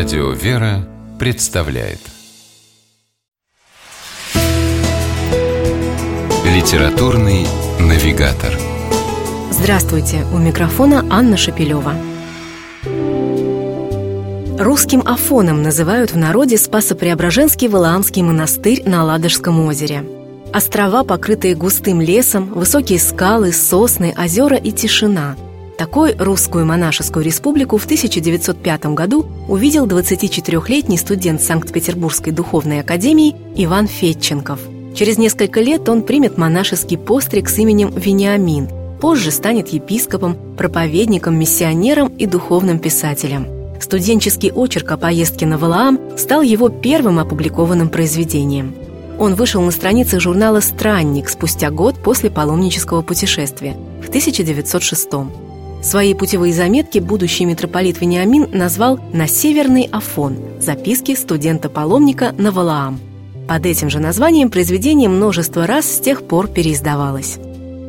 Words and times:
Радио 0.00 0.30
«Вера» 0.30 0.88
представляет 1.18 1.98
Литературный 6.42 7.46
навигатор 7.78 8.54
Здравствуйте! 9.50 10.24
У 10.32 10.38
микрофона 10.38 11.04
Анна 11.10 11.36
Шапилева. 11.36 11.92
Русским 14.58 15.02
Афоном 15.04 15.62
называют 15.62 16.12
в 16.12 16.16
народе 16.16 16.56
Спасо-Преображенский 16.56 17.68
Валаамский 17.68 18.22
монастырь 18.22 18.82
на 18.86 19.04
Ладожском 19.04 19.66
озере. 19.66 20.02
Острова, 20.50 21.04
покрытые 21.04 21.54
густым 21.54 22.00
лесом, 22.00 22.46
высокие 22.54 22.98
скалы, 22.98 23.52
сосны, 23.52 24.14
озера 24.16 24.56
и 24.56 24.72
тишина– 24.72 25.36
такой 25.80 26.14
русскую 26.18 26.66
монашескую 26.66 27.24
республику 27.24 27.78
в 27.78 27.86
1905 27.86 28.84
году 28.88 29.26
увидел 29.48 29.86
24-летний 29.86 30.98
студент 30.98 31.40
Санкт-Петербургской 31.40 32.34
духовной 32.34 32.80
академии 32.80 33.34
Иван 33.56 33.86
Фетченков. 33.86 34.60
Через 34.94 35.16
несколько 35.16 35.62
лет 35.62 35.88
он 35.88 36.02
примет 36.02 36.36
монашеский 36.36 36.98
постриг 36.98 37.48
с 37.48 37.56
именем 37.56 37.94
Вениамин, 37.96 38.68
позже 39.00 39.30
станет 39.30 39.68
епископом, 39.68 40.36
проповедником, 40.58 41.38
миссионером 41.38 42.08
и 42.08 42.26
духовным 42.26 42.78
писателем. 42.78 43.46
Студенческий 43.80 44.52
очерк 44.52 44.92
о 44.92 44.98
поездке 44.98 45.46
на 45.46 45.56
Валаам 45.56 45.98
стал 46.18 46.42
его 46.42 46.68
первым 46.68 47.18
опубликованным 47.18 47.88
произведением. 47.88 48.74
Он 49.18 49.34
вышел 49.34 49.62
на 49.62 49.70
страницах 49.70 50.20
журнала 50.20 50.60
«Странник» 50.60 51.30
спустя 51.30 51.70
год 51.70 52.02
после 52.02 52.28
паломнического 52.28 53.00
путешествия 53.00 53.78
в 54.04 54.08
1906 54.08 55.08
Свои 55.82 56.12
путевые 56.14 56.52
заметки 56.52 56.98
будущий 56.98 57.46
митрополит 57.46 58.00
Вениамин 58.00 58.48
назвал 58.52 59.00
«На 59.12 59.26
северный 59.26 59.88
Афон. 59.90 60.36
Записки 60.60 61.14
студента-паломника 61.14 62.34
на 62.36 62.50
Валаам». 62.52 63.00
Под 63.48 63.64
этим 63.66 63.88
же 63.88 63.98
названием 63.98 64.50
произведение 64.50 65.08
множество 65.08 65.66
раз 65.66 65.86
с 65.86 66.00
тех 66.00 66.22
пор 66.22 66.48
переиздавалось. 66.48 67.38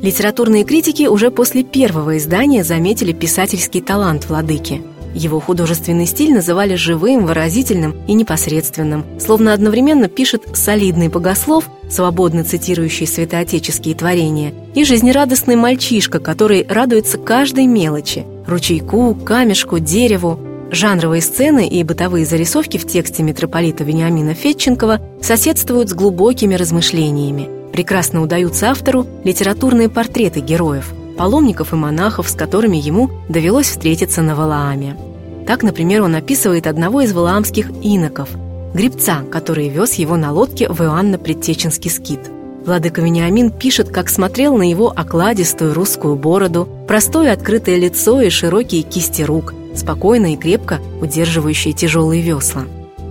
Литературные 0.00 0.64
критики 0.64 1.06
уже 1.08 1.30
после 1.30 1.64
первого 1.64 2.18
издания 2.18 2.64
заметили 2.64 3.12
писательский 3.12 3.80
талант 3.80 4.28
владыки– 4.28 4.82
его 5.14 5.40
художественный 5.40 6.06
стиль 6.06 6.32
называли 6.32 6.74
живым, 6.74 7.26
выразительным 7.26 7.96
и 8.06 8.14
непосредственным, 8.14 9.04
словно 9.18 9.52
одновременно 9.52 10.08
пишет 10.08 10.44
солидный 10.54 11.08
богослов, 11.08 11.68
свободно 11.90 12.44
цитирующий 12.44 13.06
святоотеческие 13.06 13.94
творения, 13.94 14.52
и 14.74 14.84
жизнерадостный 14.84 15.56
мальчишка, 15.56 16.18
который 16.18 16.66
радуется 16.68 17.18
каждой 17.18 17.66
мелочи– 17.66 18.24
ручейку, 18.46 19.14
камешку, 19.14 19.78
дереву. 19.78 20.38
Жанровые 20.70 21.20
сцены 21.20 21.68
и 21.68 21.84
бытовые 21.84 22.24
зарисовки 22.24 22.78
в 22.78 22.86
тексте 22.86 23.22
митрополита 23.22 23.84
Вениамина 23.84 24.32
Фетченкова 24.32 25.00
соседствуют 25.20 25.90
с 25.90 25.94
глубокими 25.94 26.54
размышлениями. 26.54 27.48
Прекрасно 27.72 28.22
удаются 28.22 28.70
автору 28.70 29.06
литературные 29.24 29.90
портреты 29.90 30.40
героев– 30.40 30.94
паломников 31.16 31.72
и 31.72 31.76
монахов, 31.76 32.28
с 32.28 32.34
которыми 32.34 32.76
ему 32.76 33.10
довелось 33.28 33.68
встретиться 33.68 34.22
на 34.22 34.34
Валааме. 34.34 34.96
Так, 35.46 35.62
например, 35.62 36.02
он 36.02 36.14
описывает 36.14 36.66
одного 36.66 37.00
из 37.00 37.12
валаамских 37.12 37.70
иноков, 37.82 38.28
гребца, 38.74 39.22
который 39.30 39.68
вез 39.68 39.94
его 39.94 40.16
на 40.16 40.32
лодке 40.32 40.68
в 40.68 40.80
Иоанно-Предтеченский 40.80 41.90
скит. 41.90 42.30
Владыка 42.64 43.00
Вениамин 43.00 43.50
пишет, 43.50 43.88
как 43.88 44.08
смотрел 44.08 44.56
на 44.56 44.68
его 44.68 44.92
окладистую 44.94 45.74
русскую 45.74 46.14
бороду, 46.14 46.68
простое 46.86 47.32
открытое 47.32 47.76
лицо 47.76 48.20
и 48.20 48.30
широкие 48.30 48.82
кисти 48.82 49.22
рук, 49.22 49.52
спокойно 49.74 50.34
и 50.34 50.36
крепко 50.36 50.78
удерживающие 51.00 51.72
тяжелые 51.72 52.22
весла. 52.22 52.62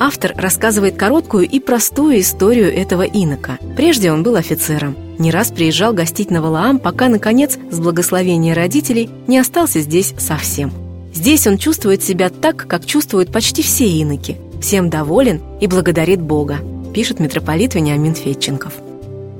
Автор 0.00 0.32
рассказывает 0.36 0.96
короткую 0.96 1.46
и 1.48 1.60
простую 1.60 2.20
историю 2.20 2.74
этого 2.74 3.02
инока. 3.02 3.58
Прежде 3.76 4.10
он 4.10 4.22
был 4.22 4.36
офицером. 4.36 4.96
Не 5.18 5.30
раз 5.30 5.50
приезжал 5.50 5.92
гостить 5.92 6.30
на 6.30 6.42
Валаам, 6.42 6.78
пока, 6.78 7.08
наконец, 7.08 7.56
с 7.70 7.78
благословения 7.78 8.54
родителей 8.54 9.10
не 9.26 9.38
остался 9.38 9.80
здесь 9.80 10.14
совсем. 10.18 10.72
Здесь 11.14 11.46
он 11.46 11.58
чувствует 11.58 12.02
себя 12.02 12.28
так, 12.30 12.66
как 12.66 12.84
чувствуют 12.84 13.30
почти 13.30 13.62
все 13.62 13.86
иноки. 13.86 14.36
Всем 14.60 14.90
доволен 14.90 15.40
и 15.60 15.68
благодарит 15.68 16.20
Бога, 16.20 16.58
пишет 16.92 17.20
митрополит 17.20 17.74
Вениамин 17.74 18.14
Фетченков. 18.14 18.72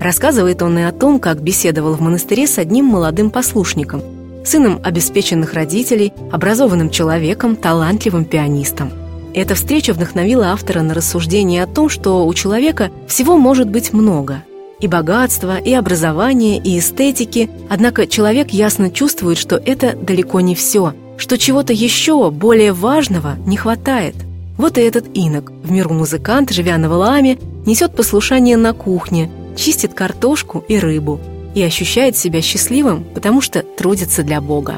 Рассказывает 0.00 0.62
он 0.62 0.78
и 0.78 0.82
о 0.82 0.92
том, 0.92 1.18
как 1.18 1.42
беседовал 1.42 1.94
в 1.94 2.00
монастыре 2.00 2.46
с 2.46 2.58
одним 2.58 2.84
молодым 2.84 3.30
послушником, 3.30 4.02
сыном 4.44 4.80
обеспеченных 4.84 5.54
родителей, 5.54 6.12
образованным 6.30 6.90
человеком, 6.90 7.56
талантливым 7.56 8.24
пианистом. 8.24 8.92
Эта 9.34 9.56
встреча 9.56 9.92
вдохновила 9.92 10.48
автора 10.52 10.82
на 10.82 10.94
рассуждение 10.94 11.64
о 11.64 11.66
том, 11.66 11.88
что 11.88 12.24
у 12.26 12.34
человека 12.34 12.92
всего 13.08 13.36
может 13.36 13.68
быть 13.68 13.92
много– 13.92 14.44
и 14.84 14.86
богатства, 14.86 15.56
и 15.56 15.72
образования, 15.72 16.58
и 16.58 16.78
эстетики, 16.78 17.48
однако 17.70 18.06
человек 18.06 18.50
ясно 18.50 18.90
чувствует, 18.90 19.38
что 19.38 19.56
это 19.56 19.96
далеко 19.96 20.40
не 20.40 20.54
все, 20.54 20.92
что 21.16 21.38
чего-то 21.38 21.72
еще 21.72 22.30
более 22.30 22.72
важного 22.72 23.36
не 23.46 23.56
хватает. 23.56 24.14
Вот 24.58 24.76
и 24.76 24.82
этот 24.82 25.06
инок, 25.14 25.50
в 25.62 25.70
миру 25.70 25.94
музыкант, 25.94 26.50
живя 26.50 26.76
на 26.76 26.90
Валааме, 26.90 27.38
несет 27.66 27.96
послушание 27.96 28.56
на 28.58 28.74
кухне, 28.74 29.30
чистит 29.56 29.94
картошку 29.94 30.62
и 30.68 30.78
рыбу 30.78 31.18
и 31.54 31.62
ощущает 31.62 32.16
себя 32.16 32.42
счастливым, 32.42 33.04
потому 33.14 33.40
что 33.40 33.62
трудится 33.62 34.22
для 34.22 34.40
Бога 34.40 34.76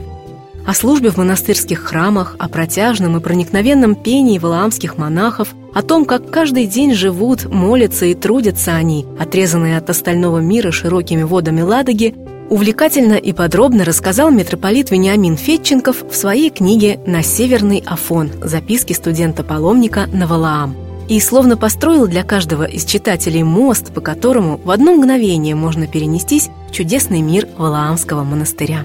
о 0.66 0.74
службе 0.74 1.10
в 1.10 1.16
монастырских 1.16 1.80
храмах, 1.80 2.34
о 2.38 2.48
протяжном 2.48 3.16
и 3.16 3.20
проникновенном 3.20 3.94
пении 3.94 4.38
валаамских 4.38 4.98
монахов, 4.98 5.54
о 5.72 5.82
том, 5.82 6.04
как 6.04 6.30
каждый 6.30 6.66
день 6.66 6.92
живут, 6.92 7.44
молятся 7.44 8.06
и 8.06 8.14
трудятся 8.14 8.74
они, 8.74 9.06
отрезанные 9.18 9.78
от 9.78 9.88
остального 9.88 10.38
мира 10.38 10.72
широкими 10.72 11.22
водами 11.22 11.60
Ладоги, 11.60 12.14
увлекательно 12.50 13.14
и 13.14 13.32
подробно 13.32 13.84
рассказал 13.84 14.30
митрополит 14.30 14.90
Вениамин 14.90 15.36
Фетченков 15.36 16.04
в 16.10 16.14
своей 16.14 16.50
книге 16.50 16.98
«На 17.06 17.22
северный 17.22 17.82
Афон. 17.86 18.30
Записки 18.42 18.92
студента-паломника 18.92 20.06
на 20.12 20.26
Валаам» 20.26 20.76
и 21.08 21.20
словно 21.20 21.56
построил 21.56 22.08
для 22.08 22.24
каждого 22.24 22.64
из 22.64 22.84
читателей 22.84 23.44
мост, 23.44 23.94
по 23.94 24.00
которому 24.00 24.60
в 24.64 24.72
одно 24.72 24.92
мгновение 24.92 25.54
можно 25.54 25.86
перенестись 25.86 26.50
в 26.68 26.72
чудесный 26.72 27.20
мир 27.20 27.46
Валаамского 27.56 28.24
монастыря. 28.24 28.84